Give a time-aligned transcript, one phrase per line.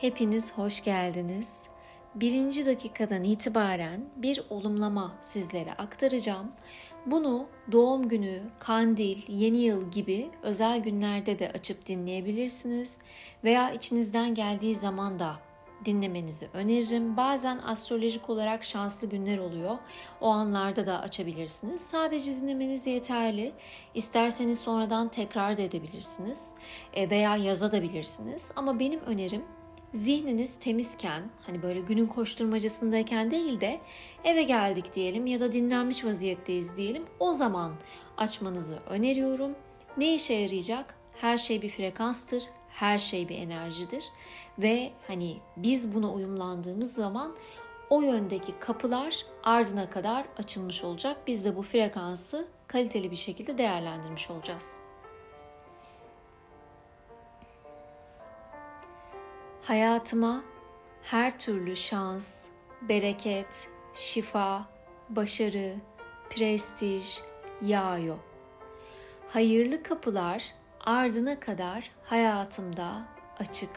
[0.00, 1.68] Hepiniz hoş geldiniz.
[2.14, 6.52] Birinci dakikadan itibaren bir olumlama sizlere aktaracağım.
[7.06, 12.98] Bunu doğum günü, kandil, yeni yıl gibi özel günlerde de açıp dinleyebilirsiniz.
[13.44, 15.36] Veya içinizden geldiği zaman da
[15.84, 17.16] dinlemenizi öneririm.
[17.16, 19.78] Bazen astrolojik olarak şanslı günler oluyor.
[20.20, 21.80] O anlarda da açabilirsiniz.
[21.80, 23.52] Sadece dinlemeniz yeterli.
[23.94, 26.54] İsterseniz sonradan tekrar da edebilirsiniz
[26.94, 28.52] e, veya yazabilirsiniz.
[28.56, 29.42] Ama benim önerim
[29.92, 33.80] zihniniz temizken hani böyle günün koşturmacasındayken değil de
[34.24, 37.72] eve geldik diyelim ya da dinlenmiş vaziyetteyiz diyelim o zaman
[38.16, 39.54] açmanızı öneriyorum.
[39.96, 40.94] Ne işe yarayacak?
[41.20, 44.04] Her şey bir frekanstır, her şey bir enerjidir
[44.58, 47.36] ve hani biz buna uyumlandığımız zaman
[47.90, 51.16] o yöndeki kapılar ardına kadar açılmış olacak.
[51.26, 54.89] Biz de bu frekansı kaliteli bir şekilde değerlendirmiş olacağız.
[59.70, 60.42] Hayatıma
[61.02, 62.48] her türlü şans,
[62.82, 64.68] bereket, şifa,
[65.08, 65.76] başarı,
[66.30, 67.20] prestij
[67.62, 68.18] yağıyor.
[69.28, 73.08] Hayırlı kapılar ardına kadar hayatımda
[73.38, 73.70] açık.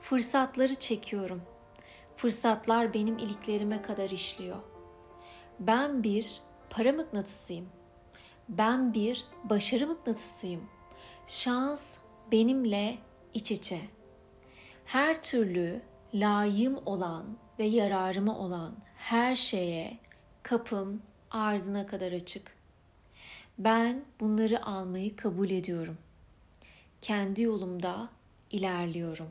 [0.00, 1.42] Fırsatları çekiyorum.
[2.16, 4.58] Fırsatlar benim iliklerime kadar işliyor.
[5.60, 7.68] Ben bir para mıknatısıyım.
[8.48, 10.68] Ben bir başarı mıknatısıyım.
[11.26, 11.98] Şans
[12.32, 12.98] benimle
[13.34, 13.80] iç içe
[14.84, 15.82] her türlü
[16.14, 17.24] layığım olan
[17.58, 19.98] ve yararıma olan her şeye
[20.42, 22.56] kapım ardına kadar açık.
[23.58, 25.98] Ben bunları almayı kabul ediyorum.
[27.00, 28.08] Kendi yolumda
[28.50, 29.28] ilerliyorum.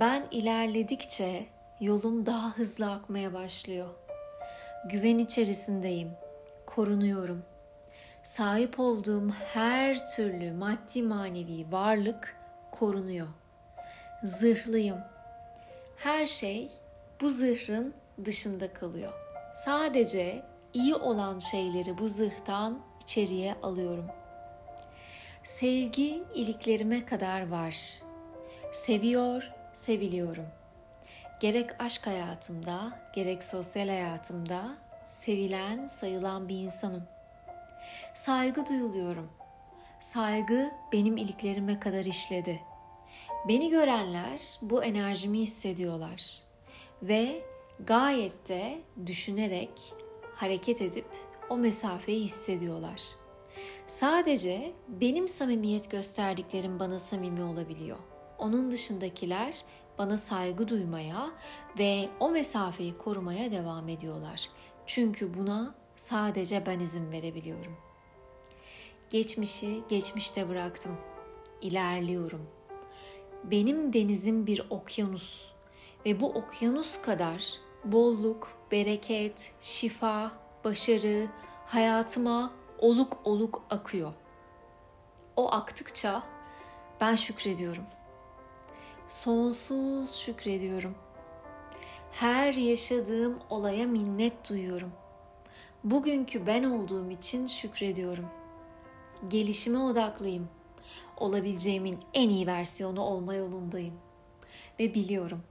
[0.00, 1.46] Ben ilerledikçe
[1.80, 3.88] yolum daha hızlı akmaya başlıyor.
[4.90, 6.10] Güven içerisindeyim.
[6.66, 7.42] Korunuyorum.
[8.24, 12.36] Sahip olduğum her türlü maddi manevi varlık
[12.70, 13.28] korunuyor
[14.24, 14.98] zırhlıyım.
[15.96, 16.70] Her şey
[17.20, 19.12] bu zırhın dışında kalıyor.
[19.52, 20.42] Sadece
[20.72, 24.06] iyi olan şeyleri bu zırhtan içeriye alıyorum.
[25.42, 28.02] Sevgi iliklerime kadar var.
[28.72, 30.46] Seviyor, seviliyorum.
[31.40, 37.02] Gerek aşk hayatımda, gerek sosyal hayatımda sevilen, sayılan bir insanım.
[38.14, 39.30] Saygı duyuluyorum.
[40.00, 42.71] Saygı benim iliklerime kadar işledi.''
[43.48, 46.42] Beni görenler bu enerjimi hissediyorlar
[47.02, 47.42] ve
[47.86, 49.94] gayet de düşünerek
[50.34, 51.06] hareket edip
[51.50, 53.02] o mesafeyi hissediyorlar.
[53.86, 57.98] Sadece benim samimiyet gösterdiklerim bana samimi olabiliyor.
[58.38, 59.64] Onun dışındakiler
[59.98, 61.30] bana saygı duymaya
[61.78, 64.50] ve o mesafeyi korumaya devam ediyorlar.
[64.86, 67.76] Çünkü buna sadece ben izin verebiliyorum.
[69.10, 70.98] Geçmişi geçmişte bıraktım.
[71.60, 72.61] İlerliyorum.''
[73.44, 75.50] Benim denizim bir okyanus
[76.06, 77.52] ve bu okyanus kadar
[77.84, 80.32] bolluk, bereket, şifa,
[80.64, 81.26] başarı
[81.66, 84.12] hayatıma oluk oluk akıyor.
[85.36, 86.22] O aktıkça
[87.00, 87.84] ben şükrediyorum.
[89.08, 90.94] Sonsuz şükrediyorum.
[92.12, 94.92] Her yaşadığım olaya minnet duyuyorum.
[95.84, 98.26] Bugünkü ben olduğum için şükrediyorum.
[99.28, 100.61] Gelişime odaklıyım.''
[101.16, 103.94] Olabileceğimin en iyi versiyonu olma yolundayım.
[104.80, 105.42] Ve biliyorum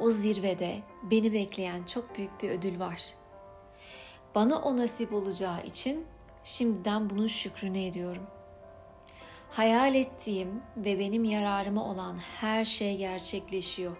[0.00, 3.02] o zirvede beni bekleyen çok büyük bir ödül var.
[4.34, 6.06] Bana o nasip olacağı için
[6.44, 8.26] şimdiden bunun şükrünü ediyorum.
[9.50, 13.96] Hayal ettiğim ve benim yararıma olan her şey gerçekleşiyor.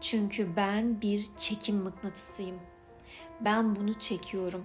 [0.00, 2.60] Çünkü ben bir çekim mıknatısıyım.
[3.40, 4.64] Ben bunu çekiyorum.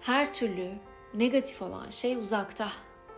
[0.00, 0.72] Her türlü
[1.14, 2.68] negatif olan şey uzakta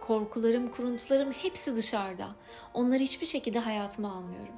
[0.06, 2.28] korkularım, kuruntularım hepsi dışarıda.
[2.74, 4.54] Onları hiçbir şekilde hayatıma almıyorum.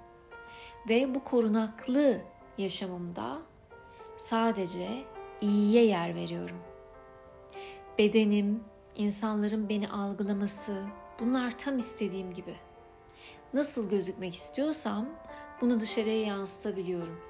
[0.89, 2.21] Ve bu korunaklı
[2.59, 3.39] yaşamımda
[4.17, 4.89] sadece
[5.41, 6.59] iyiye yer veriyorum.
[7.99, 8.65] Bedenim,
[8.97, 10.87] insanların beni algılaması,
[11.21, 12.55] bunlar tam istediğim gibi.
[13.55, 15.07] Nasıl gözükmek istiyorsam
[15.61, 17.21] bunu dışarıya yansıtabiliyorum.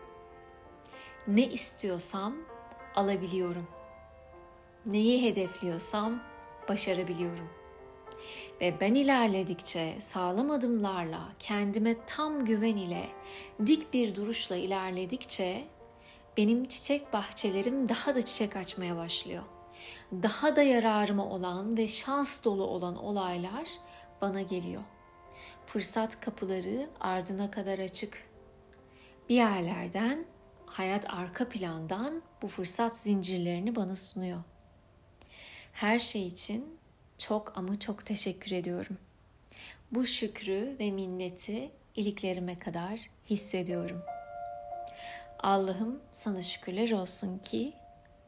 [1.26, 2.34] Ne istiyorsam
[2.94, 3.66] alabiliyorum.
[4.86, 6.22] Neyi hedefliyorsam
[6.68, 7.65] başarabiliyorum.''
[8.60, 13.08] Ve ben ilerledikçe sağlam adımlarla, kendime tam güven ile,
[13.66, 15.64] dik bir duruşla ilerledikçe
[16.36, 19.42] benim çiçek bahçelerim daha da çiçek açmaya başlıyor.
[20.12, 23.68] Daha da yararıma olan ve şans dolu olan olaylar
[24.20, 24.82] bana geliyor.
[25.66, 28.26] Fırsat kapıları ardına kadar açık.
[29.28, 30.26] Bir yerlerden,
[30.66, 34.38] hayat arka plandan bu fırsat zincirlerini bana sunuyor.
[35.72, 36.75] Her şey için
[37.18, 38.98] çok ama çok teşekkür ediyorum.
[39.92, 44.02] Bu şükrü ve minneti iliklerime kadar hissediyorum.
[45.38, 47.72] Allah'ım sana şükürler olsun ki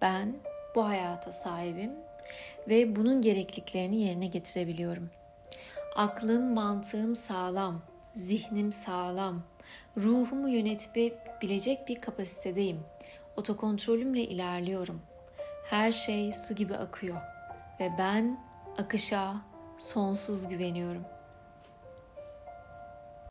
[0.00, 0.35] ben
[0.75, 1.93] bu hayata sahibim
[2.69, 5.11] ve bunun gerekliliklerini yerine getirebiliyorum.
[5.96, 7.82] Aklım, mantığım sağlam,
[8.14, 9.43] zihnim sağlam,
[9.96, 12.81] ruhumu yönetebilecek bir kapasitedeyim.
[13.37, 15.00] Otokontrolümle ilerliyorum.
[15.70, 17.17] Her şey su gibi akıyor
[17.81, 18.48] ve ben
[18.79, 19.35] akışa
[19.77, 21.18] sonsuz güveniyorum.''